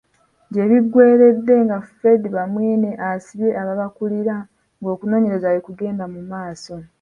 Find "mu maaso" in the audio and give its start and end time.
6.13-6.73